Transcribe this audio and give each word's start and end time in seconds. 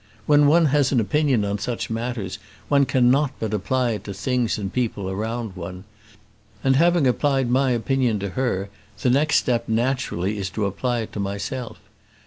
When 0.25 0.47
one 0.47 0.65
has 0.73 0.91
an 0.91 0.99
opinion 0.99 1.45
on 1.45 1.59
such 1.59 1.91
matters, 1.91 2.39
one 2.69 2.85
cannot 2.87 3.33
but 3.39 3.53
apply 3.53 3.91
it 3.91 4.03
to 4.05 4.15
things 4.15 4.57
and 4.57 4.73
people 4.73 5.11
around 5.11 5.55
one; 5.55 5.83
and 6.63 6.75
having 6.75 7.05
applied 7.05 7.51
my 7.51 7.69
opinion 7.69 8.17
to 8.21 8.29
her, 8.29 8.69
the 9.03 9.11
next 9.11 9.35
step 9.35 9.69
naturally 9.69 10.39
is 10.39 10.49
to 10.57 10.65
apply 10.65 11.01
it 11.01 11.13
to 11.13 11.19
myself. 11.19 11.77